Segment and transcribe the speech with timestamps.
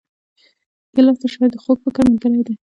[0.93, 2.53] ګیلاس د شاعر د خوږ فکر ملګری دی.